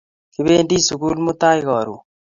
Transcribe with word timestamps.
Kipendi 0.33 0.75
sukul 0.87 1.15
mutai 1.25 1.59
karon 1.67 1.99